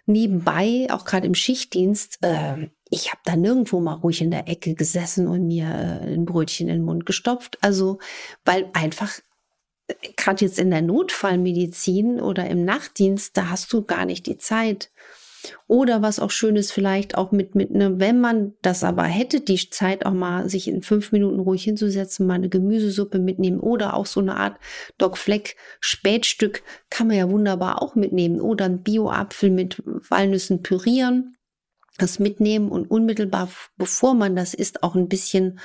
nebenbei, 0.05 0.87
auch 0.91 1.05
gerade 1.05 1.27
im 1.27 1.35
Schichtdienst, 1.35 2.19
äh, 2.21 2.67
ich 2.93 3.09
habe 3.09 3.21
da 3.23 3.35
nirgendwo 3.37 3.79
mal 3.79 3.93
ruhig 3.93 4.21
in 4.21 4.31
der 4.31 4.49
Ecke 4.49 4.75
gesessen 4.75 5.27
und 5.27 5.47
mir 5.47 5.65
äh, 5.65 6.13
ein 6.13 6.25
Brötchen 6.25 6.67
in 6.67 6.79
den 6.79 6.85
Mund 6.85 7.05
gestopft. 7.05 7.57
Also, 7.61 7.99
weil 8.43 8.69
einfach 8.73 9.13
gerade 10.17 10.45
jetzt 10.45 10.59
in 10.59 10.69
der 10.69 10.81
Notfallmedizin 10.81 12.19
oder 12.19 12.47
im 12.47 12.65
Nachtdienst, 12.65 13.35
da 13.37 13.49
hast 13.49 13.71
du 13.73 13.83
gar 13.83 14.05
nicht 14.05 14.25
die 14.25 14.37
Zeit. 14.37 14.91
Oder 15.67 16.01
was 16.01 16.19
auch 16.19 16.29
schön 16.29 16.55
ist, 16.55 16.71
vielleicht 16.71 17.15
auch 17.17 17.31
mit, 17.31 17.55
mit 17.55 17.71
ne, 17.71 17.99
wenn 17.99 18.19
man 18.21 18.53
das 18.61 18.83
aber 18.83 19.03
hätte, 19.03 19.41
die 19.41 19.57
Zeit 19.69 20.05
auch 20.05 20.13
mal 20.13 20.47
sich 20.49 20.67
in 20.67 20.83
fünf 20.83 21.11
Minuten 21.11 21.39
ruhig 21.39 21.63
hinzusetzen, 21.63 22.27
mal 22.27 22.35
eine 22.35 22.49
Gemüsesuppe 22.49 23.17
mitnehmen 23.17 23.59
oder 23.59 23.95
auch 23.95 24.05
so 24.05 24.19
eine 24.19 24.35
Art 24.35 24.59
Doc 24.97 25.17
Fleck 25.17 25.55
Spätstück 25.79 26.61
kann 26.89 27.07
man 27.07 27.17
ja 27.17 27.29
wunderbar 27.29 27.81
auch 27.81 27.95
mitnehmen 27.95 28.39
oder 28.39 28.65
ein 28.65 28.83
Bio-Apfel 28.83 29.49
mit 29.49 29.81
Walnüssen 29.85 30.61
pürieren 30.61 31.35
das 32.01 32.19
mitnehmen 32.19 32.69
und 32.69 32.89
unmittelbar 32.89 33.49
bevor 33.77 34.13
man 34.13 34.35
das 34.35 34.53
isst 34.53 34.83
auch 34.83 34.95
ein 34.95 35.07
bisschen 35.07 35.59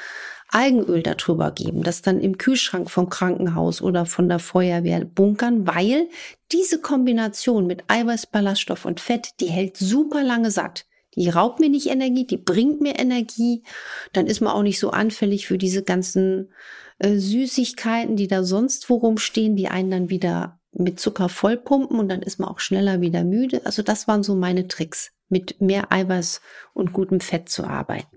Algenöl 0.48 1.02
darüber 1.02 1.50
geben, 1.50 1.82
das 1.82 2.02
dann 2.02 2.20
im 2.20 2.38
Kühlschrank 2.38 2.90
vom 2.90 3.10
Krankenhaus 3.10 3.82
oder 3.82 4.06
von 4.06 4.28
der 4.28 4.38
Feuerwehr 4.38 5.04
bunkern, 5.04 5.66
weil 5.66 6.08
diese 6.52 6.80
Kombination 6.80 7.66
mit 7.66 7.84
Eiweiß, 7.88 8.26
Ballaststoff 8.26 8.84
und 8.84 9.00
Fett, 9.00 9.30
die 9.40 9.50
hält 9.50 9.76
super 9.76 10.22
lange 10.22 10.50
satt. 10.50 10.86
Die 11.16 11.28
raubt 11.30 11.60
mir 11.60 11.70
nicht 11.70 11.88
Energie, 11.88 12.26
die 12.26 12.36
bringt 12.36 12.80
mir 12.80 12.98
Energie. 12.98 13.64
Dann 14.12 14.26
ist 14.26 14.40
man 14.40 14.52
auch 14.52 14.62
nicht 14.62 14.78
so 14.78 14.90
anfällig 14.90 15.46
für 15.46 15.58
diese 15.58 15.82
ganzen 15.82 16.52
äh, 16.98 17.16
Süßigkeiten, 17.16 18.16
die 18.16 18.28
da 18.28 18.44
sonst 18.44 18.88
worum 18.90 19.18
stehen, 19.18 19.56
die 19.56 19.68
einen 19.68 19.90
dann 19.90 20.10
wieder 20.10 20.60
mit 20.72 21.00
Zucker 21.00 21.30
vollpumpen 21.30 21.98
und 21.98 22.08
dann 22.08 22.22
ist 22.22 22.38
man 22.38 22.50
auch 22.50 22.60
schneller 22.60 23.00
wieder 23.00 23.24
müde. 23.24 23.62
Also 23.64 23.82
das 23.82 24.06
waren 24.06 24.22
so 24.22 24.34
meine 24.34 24.68
Tricks 24.68 25.15
mit 25.28 25.60
mehr 25.60 25.92
Eiweiß 25.92 26.40
und 26.74 26.92
gutem 26.92 27.20
Fett 27.20 27.48
zu 27.48 27.64
arbeiten. 27.64 28.16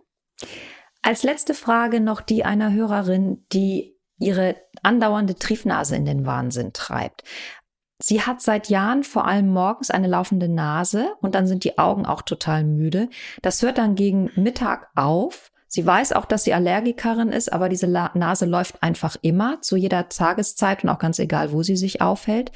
Als 1.01 1.23
letzte 1.23 1.53
Frage 1.53 1.99
noch 1.99 2.21
die 2.21 2.45
einer 2.45 2.73
Hörerin, 2.73 3.45
die 3.51 3.95
ihre 4.19 4.57
andauernde 4.83 5.35
Triefnase 5.35 5.95
in 5.95 6.05
den 6.05 6.25
Wahnsinn 6.25 6.73
treibt. 6.73 7.23
Sie 8.01 8.21
hat 8.21 8.41
seit 8.41 8.69
Jahren 8.69 9.03
vor 9.03 9.25
allem 9.25 9.49
morgens 9.49 9.91
eine 9.91 10.07
laufende 10.07 10.47
Nase 10.47 11.13
und 11.21 11.35
dann 11.35 11.47
sind 11.47 11.63
die 11.65 11.77
Augen 11.77 12.05
auch 12.05 12.21
total 12.21 12.63
müde. 12.63 13.09
Das 13.41 13.61
hört 13.61 13.77
dann 13.77 13.95
gegen 13.95 14.31
Mittag 14.35 14.87
auf. 14.95 15.51
Sie 15.67 15.85
weiß 15.85 16.13
auch, 16.13 16.25
dass 16.25 16.45
sie 16.45 16.53
Allergikerin 16.53 17.29
ist, 17.29 17.51
aber 17.51 17.69
diese 17.69 17.87
Nase 17.87 18.45
läuft 18.45 18.81
einfach 18.81 19.17
immer 19.21 19.61
zu 19.61 19.75
jeder 19.75 20.09
Tageszeit 20.09 20.83
und 20.83 20.89
auch 20.89 20.97
ganz 20.97 21.19
egal, 21.19 21.51
wo 21.51 21.61
sie 21.61 21.75
sich 21.75 22.01
aufhält. 22.01 22.51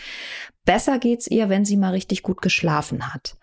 Besser 0.65 0.98
geht's 0.98 1.27
ihr, 1.27 1.50
wenn 1.50 1.65
sie 1.65 1.77
mal 1.77 1.91
richtig 1.91 2.24
gut 2.24 2.41
geschlafen 2.41 3.13
hat. 3.13 3.36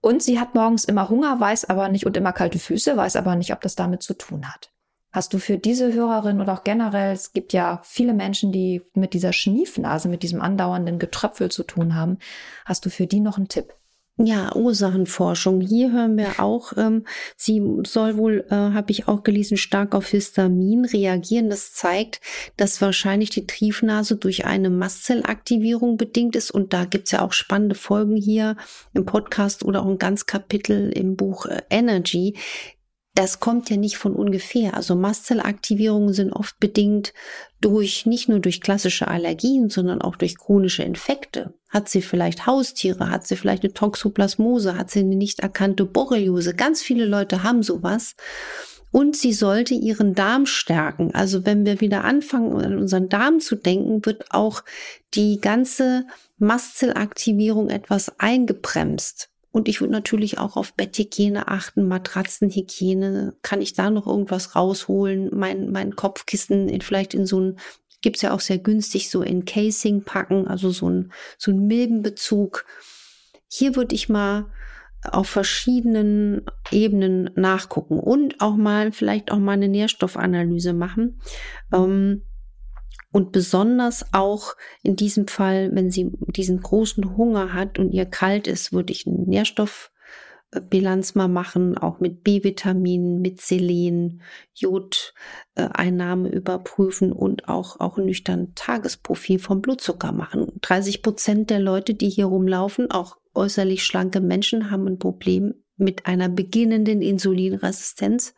Und 0.00 0.22
sie 0.22 0.40
hat 0.40 0.54
morgens 0.54 0.84
immer 0.84 1.08
Hunger, 1.08 1.38
weiß 1.38 1.66
aber 1.66 1.88
nicht 1.88 2.06
und 2.06 2.16
immer 2.16 2.32
kalte 2.32 2.58
Füße, 2.58 2.96
weiß 2.96 3.16
aber 3.16 3.36
nicht, 3.36 3.52
ob 3.52 3.60
das 3.60 3.74
damit 3.74 4.02
zu 4.02 4.14
tun 4.14 4.48
hat. 4.48 4.70
Hast 5.12 5.34
du 5.34 5.38
für 5.38 5.58
diese 5.58 5.92
Hörerin 5.92 6.40
oder 6.40 6.52
auch 6.52 6.64
generell, 6.64 7.12
es 7.12 7.32
gibt 7.32 7.52
ja 7.52 7.80
viele 7.82 8.14
Menschen, 8.14 8.52
die 8.52 8.82
mit 8.94 9.12
dieser 9.12 9.32
Schniefnase, 9.32 10.08
mit 10.08 10.22
diesem 10.22 10.40
andauernden 10.40 11.00
Getröpfel 11.00 11.50
zu 11.50 11.64
tun 11.64 11.96
haben, 11.96 12.18
hast 12.64 12.86
du 12.86 12.90
für 12.90 13.06
die 13.06 13.20
noch 13.20 13.36
einen 13.36 13.48
Tipp? 13.48 13.74
Ja, 14.22 14.54
Ursachenforschung. 14.54 15.62
Hier 15.62 15.92
hören 15.92 16.18
wir 16.18 16.40
auch, 16.40 16.74
ähm, 16.76 17.06
sie 17.36 17.62
soll 17.86 18.18
wohl, 18.18 18.44
äh, 18.50 18.54
habe 18.54 18.90
ich 18.90 19.08
auch 19.08 19.22
gelesen, 19.22 19.56
stark 19.56 19.94
auf 19.94 20.08
Histamin 20.08 20.84
reagieren. 20.84 21.48
Das 21.48 21.72
zeigt, 21.72 22.20
dass 22.58 22.82
wahrscheinlich 22.82 23.30
die 23.30 23.46
Triefnase 23.46 24.16
durch 24.16 24.44
eine 24.44 24.68
Mastzellaktivierung 24.68 25.96
bedingt 25.96 26.36
ist. 26.36 26.50
Und 26.50 26.74
da 26.74 26.84
gibt's 26.84 27.12
ja 27.12 27.22
auch 27.22 27.32
spannende 27.32 27.74
Folgen 27.74 28.14
hier 28.14 28.56
im 28.92 29.06
Podcast 29.06 29.64
oder 29.64 29.80
auch 29.80 29.88
ein 29.88 29.96
ganz 29.96 30.26
Kapitel 30.26 30.90
im 30.90 31.16
Buch 31.16 31.46
äh, 31.46 31.62
Energy, 31.70 32.36
das 33.20 33.38
kommt 33.38 33.68
ja 33.68 33.76
nicht 33.76 33.98
von 33.98 34.14
ungefähr. 34.14 34.72
Also 34.72 34.94
Mastzellaktivierungen 34.94 36.14
sind 36.14 36.32
oft 36.32 36.58
bedingt 36.58 37.12
durch, 37.60 38.06
nicht 38.06 38.30
nur 38.30 38.40
durch 38.40 38.62
klassische 38.62 39.08
Allergien, 39.08 39.68
sondern 39.68 40.00
auch 40.00 40.16
durch 40.16 40.38
chronische 40.38 40.84
Infekte. 40.84 41.52
Hat 41.68 41.90
sie 41.90 42.00
vielleicht 42.00 42.46
Haustiere? 42.46 43.10
Hat 43.10 43.26
sie 43.26 43.36
vielleicht 43.36 43.62
eine 43.62 43.74
Toxoplasmose? 43.74 44.74
Hat 44.74 44.90
sie 44.90 45.00
eine 45.00 45.16
nicht 45.16 45.40
erkannte 45.40 45.84
Borreliose? 45.84 46.54
Ganz 46.54 46.80
viele 46.80 47.04
Leute 47.04 47.42
haben 47.42 47.62
sowas. 47.62 48.14
Und 48.90 49.16
sie 49.16 49.34
sollte 49.34 49.74
ihren 49.74 50.14
Darm 50.14 50.46
stärken. 50.46 51.14
Also 51.14 51.44
wenn 51.44 51.66
wir 51.66 51.82
wieder 51.82 52.04
anfangen, 52.04 52.58
an 52.64 52.78
unseren 52.78 53.10
Darm 53.10 53.40
zu 53.40 53.54
denken, 53.54 54.06
wird 54.06 54.30
auch 54.30 54.64
die 55.12 55.42
ganze 55.42 56.06
Mastzellaktivierung 56.38 57.68
etwas 57.68 58.18
eingebremst. 58.18 59.29
Und 59.52 59.68
ich 59.68 59.80
würde 59.80 59.92
natürlich 59.92 60.38
auch 60.38 60.56
auf 60.56 60.74
Betthygiene 60.74 61.48
achten, 61.48 61.88
Matratzenhygiene. 61.88 63.34
Kann 63.42 63.60
ich 63.60 63.72
da 63.72 63.90
noch 63.90 64.06
irgendwas 64.06 64.54
rausholen? 64.54 65.30
Mein, 65.32 65.70
mein 65.70 65.96
Kopfkissen 65.96 66.68
in, 66.68 66.80
vielleicht 66.80 67.14
in 67.14 67.26
so 67.26 67.40
ein, 67.40 67.58
gibt's 68.00 68.22
ja 68.22 68.32
auch 68.32 68.40
sehr 68.40 68.58
günstig, 68.58 69.10
so 69.10 69.22
in 69.22 69.44
Casing 69.44 70.04
packen, 70.04 70.46
also 70.46 70.70
so 70.70 70.88
ein, 70.88 71.12
so 71.36 71.50
ein 71.50 71.66
Milbenbezug. 71.66 72.64
Hier 73.48 73.74
würde 73.74 73.94
ich 73.94 74.08
mal 74.08 74.46
auf 75.02 75.28
verschiedenen 75.28 76.42
Ebenen 76.70 77.30
nachgucken 77.34 77.98
und 77.98 78.40
auch 78.40 78.56
mal, 78.56 78.92
vielleicht 78.92 79.32
auch 79.32 79.38
mal 79.38 79.52
eine 79.52 79.68
Nährstoffanalyse 79.68 80.74
machen. 80.74 81.20
Ähm, 81.72 82.22
und 83.12 83.32
besonders 83.32 84.06
auch 84.12 84.54
in 84.82 84.96
diesem 84.96 85.26
Fall, 85.26 85.70
wenn 85.72 85.90
sie 85.90 86.10
diesen 86.28 86.60
großen 86.60 87.16
Hunger 87.16 87.52
hat 87.52 87.78
und 87.78 87.92
ihr 87.92 88.06
kalt 88.06 88.46
ist, 88.46 88.72
würde 88.72 88.92
ich 88.92 89.06
eine 89.06 89.18
Nährstoffbilanz 89.18 91.16
mal 91.16 91.28
machen, 91.28 91.76
auch 91.76 91.98
mit 91.98 92.22
B-Vitaminen, 92.22 93.20
mit 93.20 93.40
Selen, 93.40 94.22
Jodeinnahme 94.54 96.28
überprüfen 96.28 97.12
und 97.12 97.48
auch, 97.48 97.80
auch 97.80 97.96
nüchtern 97.96 98.52
Tagesprofil 98.54 99.40
vom 99.40 99.60
Blutzucker 99.60 100.12
machen. 100.12 100.52
30 100.60 101.02
Prozent 101.02 101.50
der 101.50 101.60
Leute, 101.60 101.94
die 101.94 102.10
hier 102.10 102.26
rumlaufen, 102.26 102.90
auch 102.90 103.16
äußerlich 103.34 103.84
schlanke 103.84 104.20
Menschen, 104.20 104.70
haben 104.70 104.86
ein 104.86 104.98
Problem 104.98 105.54
mit 105.80 106.06
einer 106.06 106.28
beginnenden 106.28 107.02
Insulinresistenz. 107.02 108.34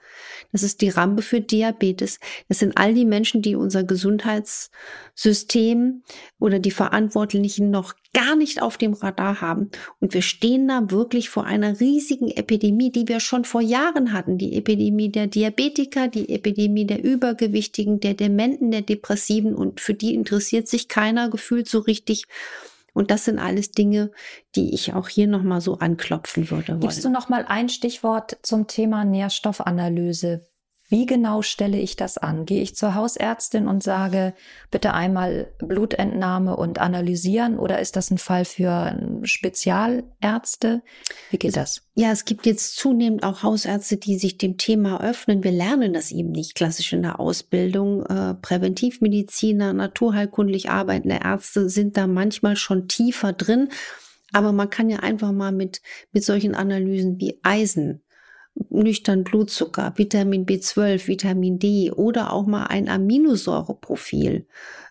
Das 0.53 0.63
ist 0.63 0.81
die 0.81 0.89
Rampe 0.89 1.21
für 1.23 1.41
Diabetes. 1.41 2.21
Das 2.49 2.61
sind 2.61 2.79
all 2.79 2.95
die 2.95 3.05
Menschen, 3.05 3.43
die 3.43 3.57
unser 3.57 3.85
Gesundheitssystem 3.85 6.03
oder 6.39 6.59
die 6.59 6.71
Verantwortlichen 6.71 7.71
noch 7.71 7.93
gar 8.15 8.37
nicht 8.37 8.61
auf 8.61 8.77
dem 8.77 8.93
Radar 8.93 9.41
haben. 9.41 9.71
Und 10.01 10.15
wir 10.15 10.23
stehen 10.23 10.69
da 10.69 10.91
wirklich 10.91 11.31
vor 11.31 11.45
einer 11.45 11.81
riesigen 11.81 12.29
Epidemie, 12.29 12.93
die 12.93 13.09
wir 13.09 13.21
schon 13.21 13.45
vor 13.45 13.63
Jahren 13.63 14.13
hatten. 14.13 14.39
Die 14.39 14.55
Epidemie 14.55 15.11
der 15.11 15.27
Diabetiker, 15.27 16.09
die 16.09 16.29
Epidemie 16.29 16.87
der 16.87 17.03
Übergewichtigen, 17.03 18.01
der 18.01 18.15
Dementen, 18.15 18.71
der 18.71 18.83
Depressiven. 18.83 19.55
Und 19.55 19.81
für 19.81 19.95
die 19.95 20.15
interessiert 20.15 20.69
sich 20.69 20.89
keiner 20.89 21.31
gefühlt 21.31 21.69
so 21.69 21.79
richtig. 21.79 22.27
Und 22.93 23.11
das 23.11 23.25
sind 23.25 23.39
alles 23.39 23.71
Dinge, 23.71 24.11
die 24.55 24.75
ich 24.75 24.93
auch 24.95 25.09
hier 25.09 25.27
nochmal 25.27 25.61
so 25.61 25.79
anklopfen 25.79 26.51
würde. 26.51 26.77
Gibst 26.79 27.05
du 27.05 27.11
nochmal 27.11 27.47
ein 27.49 27.69
Stichwort 27.69 28.39
zum 28.43 28.67
Thema 28.67 29.05
Nährstoffanalyse? 29.05 30.47
Wie 30.93 31.07
genau 31.07 31.41
stelle 31.41 31.79
ich 31.79 31.97
das 31.97 32.19
an? 32.19 32.45
Gehe 32.45 32.61
ich 32.61 32.77
zur 32.77 32.95
Hausärztin 32.95 33.67
und 33.67 33.83
sage, 33.83 34.35
bitte 34.71 34.93
einmal 34.93 35.51
Blutentnahme 35.57 36.55
und 36.55 36.81
analysieren 36.81 37.59
oder 37.59 37.79
ist 37.79 37.97
das 37.97 38.11
ein 38.11 38.19
Fall 38.19 38.45
für 38.45 38.95
Spezialärzte? 39.23 40.83
Wie 41.31 41.39
geht 41.39 41.57
das? 41.57 41.81
Ja, 41.95 42.13
es 42.13 42.27
gibt 42.27 42.45
jetzt 42.45 42.77
zunehmend 42.77 43.25
auch 43.25 43.43
Hausärzte, 43.43 43.97
die 43.97 44.19
sich 44.19 44.37
dem 44.37 44.59
Thema 44.59 45.01
öffnen. 45.01 45.43
Wir 45.43 45.53
lernen 45.53 45.95
das 45.95 46.11
eben 46.11 46.31
nicht 46.31 46.57
klassisch 46.57 46.93
in 46.93 47.01
der 47.01 47.19
Ausbildung. 47.19 48.05
Äh, 48.05 48.35
Präventivmediziner, 48.35 49.73
naturheilkundlich 49.73 50.69
arbeitende 50.69 51.21
Ärzte 51.25 51.71
sind 51.71 51.97
da 51.97 52.07
manchmal 52.07 52.57
schon 52.57 52.87
tiefer 52.87 53.33
drin. 53.33 53.71
Aber 54.35 54.53
man 54.53 54.69
kann 54.69 54.91
ja 54.91 54.99
einfach 54.99 55.33
mal 55.33 55.53
mit, 55.53 55.81
mit 56.13 56.23
solchen 56.23 56.55
Analysen 56.55 57.19
wie 57.19 57.41
Eisen 57.43 58.03
nüchtern 58.71 59.25
Blutzucker, 59.25 59.93
Vitamin 59.97 60.47
B12, 60.47 61.07
Vitamin 61.09 61.59
D 61.59 61.91
oder 61.91 62.33
auch 62.33 62.47
mal 62.47 62.67
ein 62.67 62.89
Aminosäureprofil. 62.89 64.47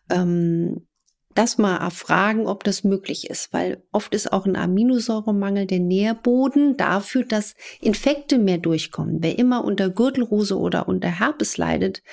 Ähm, 0.10 0.88
das 1.36 1.58
mal 1.58 1.78
erfragen, 1.78 2.48
ob 2.48 2.64
das 2.64 2.84
möglich 2.84 3.30
ist, 3.30 3.54
weil 3.54 3.84
oft 3.92 4.14
ist 4.14 4.34
auch 4.34 4.46
ein 4.46 4.56
Aminosäuremangel 4.56 5.66
der 5.66 5.80
Nährboden 5.80 6.78
dafür, 6.78 7.24
dass 7.24 7.56
Infekte 7.80 8.38
mehr 8.38 8.58
durchkommen. 8.58 9.18
Wer 9.22 9.40
immer 9.40 9.64
unter 9.64 9.90
Gürtelrose 9.90 10.58
oder 10.58 10.88
unter 10.88 11.08
Herpes 11.08 11.58
leidet, 11.58 12.04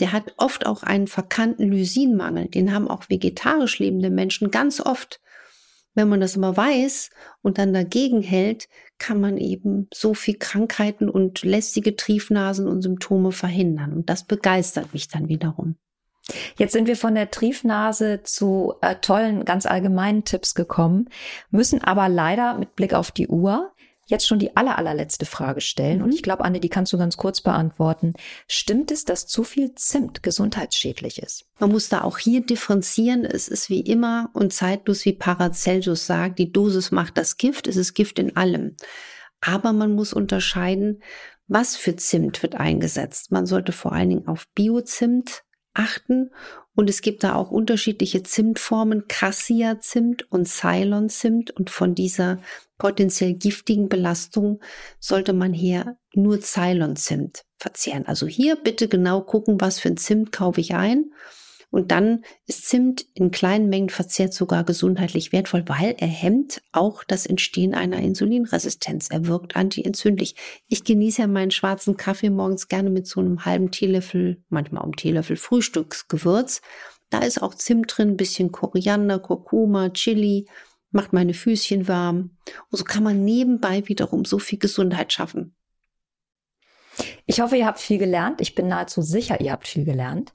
der 0.00 0.12
hat 0.12 0.34
oft 0.36 0.66
auch 0.66 0.82
einen 0.82 1.08
verkannten 1.08 1.70
Lysinmangel. 1.70 2.46
Den 2.46 2.72
haben 2.72 2.88
auch 2.88 3.08
vegetarisch 3.08 3.78
lebende 3.78 4.10
Menschen 4.10 4.50
ganz 4.50 4.80
oft. 4.80 5.20
Wenn 5.98 6.08
man 6.08 6.20
das 6.20 6.36
aber 6.36 6.56
weiß 6.56 7.10
und 7.42 7.58
dann 7.58 7.74
dagegen 7.74 8.22
hält, 8.22 8.68
kann 8.98 9.20
man 9.20 9.36
eben 9.36 9.88
so 9.92 10.14
viel 10.14 10.38
Krankheiten 10.38 11.08
und 11.08 11.42
lästige 11.42 11.96
Triefnasen 11.96 12.68
und 12.68 12.82
Symptome 12.82 13.32
verhindern. 13.32 13.92
Und 13.92 14.08
das 14.08 14.22
begeistert 14.22 14.92
mich 14.92 15.08
dann 15.08 15.28
wiederum. 15.28 15.74
Jetzt 16.56 16.74
sind 16.74 16.86
wir 16.86 16.94
von 16.94 17.16
der 17.16 17.32
Triefnase 17.32 18.22
zu 18.22 18.74
äh, 18.80 18.94
tollen, 18.94 19.44
ganz 19.44 19.66
allgemeinen 19.66 20.22
Tipps 20.22 20.54
gekommen, 20.54 21.08
müssen 21.50 21.82
aber 21.82 22.08
leider 22.08 22.56
mit 22.56 22.76
Blick 22.76 22.94
auf 22.94 23.10
die 23.10 23.26
Uhr 23.26 23.72
jetzt 24.08 24.26
schon 24.26 24.38
die 24.38 24.56
aller, 24.56 24.76
allerletzte 24.76 25.26
Frage 25.26 25.60
stellen. 25.60 25.98
Mhm. 25.98 26.04
Und 26.04 26.14
ich 26.14 26.22
glaube, 26.22 26.44
Anne, 26.44 26.60
die 26.60 26.68
kannst 26.68 26.92
du 26.92 26.98
ganz 26.98 27.16
kurz 27.16 27.40
beantworten. 27.40 28.14
Stimmt 28.48 28.90
es, 28.90 29.04
dass 29.04 29.26
zu 29.26 29.44
viel 29.44 29.74
Zimt 29.74 30.22
gesundheitsschädlich 30.22 31.22
ist? 31.22 31.46
Man 31.58 31.70
muss 31.70 31.88
da 31.88 32.02
auch 32.02 32.18
hier 32.18 32.44
differenzieren. 32.44 33.24
Es 33.24 33.48
ist 33.48 33.70
wie 33.70 33.80
immer 33.80 34.30
und 34.32 34.52
zeitlos, 34.52 35.04
wie 35.04 35.12
Paracelsus 35.12 36.06
sagt, 36.06 36.38
die 36.38 36.52
Dosis 36.52 36.90
macht 36.90 37.16
das 37.16 37.36
Gift. 37.36 37.66
Es 37.66 37.76
ist 37.76 37.94
Gift 37.94 38.18
in 38.18 38.36
allem. 38.36 38.76
Aber 39.40 39.72
man 39.72 39.94
muss 39.94 40.12
unterscheiden, 40.12 41.02
was 41.46 41.76
für 41.76 41.96
Zimt 41.96 42.42
wird 42.42 42.56
eingesetzt. 42.56 43.30
Man 43.30 43.46
sollte 43.46 43.72
vor 43.72 43.92
allen 43.92 44.10
Dingen 44.10 44.28
auf 44.28 44.46
Biozimt 44.54 45.44
achten. 45.78 46.30
Und 46.74 46.88
es 46.90 47.02
gibt 47.02 47.24
da 47.24 47.34
auch 47.34 47.50
unterschiedliche 47.50 48.22
Zimtformen, 48.22 49.08
Cassia-Zimt 49.08 50.30
und 50.30 50.46
Ceylon-Zimt. 50.46 51.50
Und 51.50 51.70
von 51.70 51.94
dieser 51.94 52.40
potenziell 52.78 53.34
giftigen 53.34 53.88
Belastung 53.88 54.60
sollte 55.00 55.32
man 55.32 55.52
hier 55.52 55.96
nur 56.14 56.40
Ceylon-Zimt 56.40 57.44
verzehren. 57.58 58.06
Also 58.06 58.26
hier 58.26 58.56
bitte 58.56 58.88
genau 58.88 59.22
gucken, 59.22 59.60
was 59.60 59.80
für 59.80 59.88
ein 59.88 59.96
Zimt 59.96 60.32
kaufe 60.32 60.60
ich 60.60 60.74
ein 60.74 61.10
und 61.70 61.90
dann 61.90 62.24
ist 62.46 62.66
Zimt 62.66 63.04
in 63.14 63.30
kleinen 63.30 63.68
Mengen 63.68 63.90
verzehrt 63.90 64.32
sogar 64.32 64.64
gesundheitlich 64.64 65.32
wertvoll, 65.32 65.64
weil 65.66 65.94
er 65.98 66.06
hemmt 66.06 66.62
auch 66.72 67.04
das 67.04 67.26
Entstehen 67.26 67.74
einer 67.74 67.98
Insulinresistenz. 67.98 69.08
Er 69.10 69.26
wirkt 69.26 69.54
antientzündlich. 69.54 70.34
Ich 70.66 70.84
genieße 70.84 71.22
ja 71.22 71.26
meinen 71.26 71.50
schwarzen 71.50 71.98
Kaffee 71.98 72.30
morgens 72.30 72.68
gerne 72.68 72.88
mit 72.88 73.06
so 73.06 73.20
einem 73.20 73.44
halben 73.44 73.70
Teelöffel, 73.70 74.42
manchmal 74.48 74.82
um 74.82 74.96
Teelöffel 74.96 75.36
Frühstücksgewürz. 75.36 76.62
Da 77.10 77.18
ist 77.18 77.42
auch 77.42 77.54
Zimt 77.54 77.94
drin, 77.96 78.16
bisschen 78.16 78.50
Koriander, 78.50 79.18
Kurkuma, 79.18 79.90
Chili, 79.90 80.48
macht 80.90 81.12
meine 81.12 81.34
Füßchen 81.34 81.86
warm. 81.86 82.36
Und 82.70 82.78
so 82.78 82.84
kann 82.84 83.02
man 83.02 83.24
nebenbei 83.24 83.86
wiederum 83.88 84.24
so 84.24 84.38
viel 84.38 84.58
Gesundheit 84.58 85.12
schaffen. 85.12 85.54
Ich 87.26 87.40
hoffe, 87.42 87.56
ihr 87.56 87.66
habt 87.66 87.78
viel 87.78 87.98
gelernt. 87.98 88.40
Ich 88.40 88.54
bin 88.54 88.68
nahezu 88.68 89.02
sicher, 89.02 89.40
ihr 89.40 89.52
habt 89.52 89.68
viel 89.68 89.84
gelernt 89.84 90.32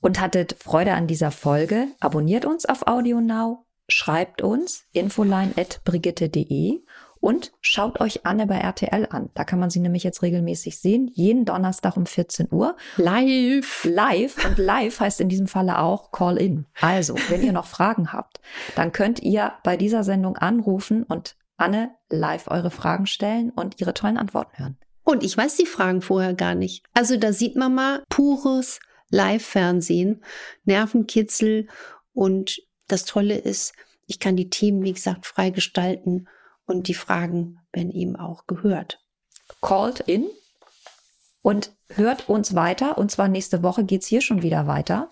und 0.00 0.20
hattet 0.20 0.56
Freude 0.58 0.94
an 0.94 1.06
dieser 1.06 1.30
Folge, 1.30 1.88
abonniert 2.00 2.44
uns 2.44 2.66
auf 2.66 2.86
AudioNow, 2.86 3.58
schreibt 3.88 4.42
uns 4.42 4.84
infoline.brigitte.de 4.92 6.80
und 7.20 7.52
schaut 7.60 8.00
euch 8.00 8.24
Anne 8.24 8.46
bei 8.46 8.56
RTL 8.56 9.06
an. 9.10 9.28
Da 9.34 9.44
kann 9.44 9.60
man 9.60 9.68
sie 9.68 9.80
nämlich 9.80 10.02
jetzt 10.02 10.22
regelmäßig 10.22 10.78
sehen. 10.78 11.10
Jeden 11.12 11.44
Donnerstag 11.44 11.96
um 11.96 12.06
14 12.06 12.48
Uhr. 12.50 12.76
Live. 12.96 13.84
Live. 13.84 14.44
Und 14.44 14.58
live 14.58 15.00
heißt 15.00 15.20
in 15.20 15.28
diesem 15.28 15.46
Falle 15.46 15.78
auch 15.78 16.12
Call 16.12 16.38
in. 16.38 16.66
Also, 16.80 17.14
wenn 17.28 17.42
ihr 17.42 17.52
noch 17.52 17.66
Fragen 17.66 18.12
habt, 18.12 18.40
dann 18.74 18.92
könnt 18.92 19.20
ihr 19.20 19.52
bei 19.62 19.76
dieser 19.76 20.02
Sendung 20.02 20.36
anrufen 20.36 21.02
und 21.02 21.36
Anne 21.58 21.90
live 22.08 22.48
eure 22.48 22.70
Fragen 22.70 23.06
stellen 23.06 23.50
und 23.50 23.80
ihre 23.80 23.92
tollen 23.92 24.16
Antworten 24.16 24.56
hören. 24.56 24.78
Und 25.04 25.22
ich 25.22 25.36
weiß 25.36 25.56
die 25.56 25.66
Fragen 25.66 26.00
vorher 26.00 26.32
gar 26.32 26.54
nicht. 26.54 26.84
Also 26.94 27.18
da 27.18 27.32
sieht 27.32 27.56
man 27.56 27.74
mal 27.74 28.02
pures 28.08 28.80
Live-Fernsehen, 29.10 30.24
Nervenkitzel 30.64 31.68
und 32.12 32.62
das 32.88 33.04
Tolle 33.04 33.36
ist, 33.36 33.74
ich 34.06 34.18
kann 34.18 34.36
die 34.36 34.50
Themen, 34.50 34.82
wie 34.82 34.92
gesagt, 34.92 35.26
frei 35.26 35.50
gestalten 35.50 36.26
und 36.66 36.88
die 36.88 36.94
Fragen 36.94 37.58
werden 37.72 37.92
eben 37.92 38.16
auch 38.16 38.46
gehört. 38.46 39.04
Called 39.60 40.00
in 40.00 40.26
und 41.42 41.72
hört 41.88 42.28
uns 42.28 42.54
weiter. 42.54 42.98
Und 42.98 43.10
zwar 43.10 43.28
nächste 43.28 43.62
Woche 43.62 43.84
geht's 43.84 44.06
hier 44.06 44.20
schon 44.20 44.42
wieder 44.42 44.66
weiter. 44.66 45.10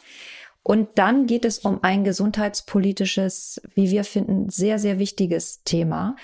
Und 0.63 0.99
dann 0.99 1.27
geht 1.27 1.45
es 1.45 1.61
um 1.61 1.83
ein 1.83 2.05
gesundheitspolitisches, 2.05 3.63
wie 3.75 3.91
wir 3.91 4.05
finden, 4.05 4.51
sehr, 4.51 4.79
sehr 4.79 4.99
wichtiges 4.99 5.63
Thema 5.63 6.17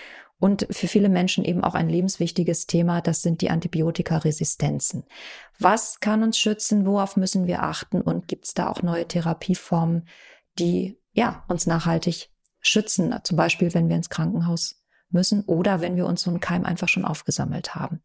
und 0.44 0.66
für 0.70 0.88
viele 0.88 1.08
Menschen 1.08 1.42
eben 1.42 1.64
auch 1.64 1.74
ein 1.74 1.88
lebenswichtiges 1.88 2.66
Thema, 2.66 3.00
das 3.00 3.22
sind 3.22 3.40
die 3.40 3.48
Antibiotikaresistenzen. 3.48 5.04
Was 5.58 6.00
kann 6.00 6.22
uns 6.22 6.38
schützen? 6.38 6.84
Worauf 6.84 7.16
müssen 7.16 7.46
wir 7.46 7.62
achten? 7.62 8.02
Und 8.02 8.28
gibt 8.28 8.44
es 8.44 8.52
da 8.52 8.68
auch 8.68 8.82
neue 8.82 9.08
Therapieformen, 9.08 10.06
die 10.58 10.98
ja 11.14 11.46
uns 11.48 11.66
nachhaltig 11.66 12.28
schützen? 12.60 13.18
Zum 13.24 13.38
Beispiel, 13.38 13.72
wenn 13.72 13.88
wir 13.88 13.96
ins 13.96 14.10
Krankenhaus 14.10 14.84
müssen 15.08 15.44
oder 15.44 15.80
wenn 15.80 15.96
wir 15.96 16.04
uns 16.04 16.20
so 16.20 16.30
einen 16.30 16.40
Keim 16.40 16.66
einfach 16.66 16.88
schon 16.88 17.06
aufgesammelt 17.06 17.74
haben. 17.74 18.02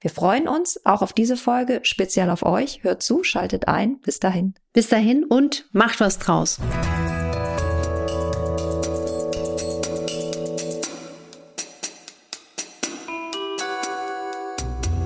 Wir 0.00 0.10
freuen 0.10 0.48
uns 0.48 0.84
auch 0.84 1.00
auf 1.00 1.14
diese 1.14 1.38
Folge, 1.38 1.80
speziell 1.84 2.28
auf 2.28 2.42
euch. 2.42 2.84
Hört 2.84 3.02
zu, 3.02 3.24
schaltet 3.24 3.68
ein. 3.68 4.00
Bis 4.00 4.20
dahin. 4.20 4.52
Bis 4.74 4.90
dahin 4.90 5.24
und 5.24 5.64
macht 5.72 6.00
was 6.00 6.18
draus. 6.18 6.60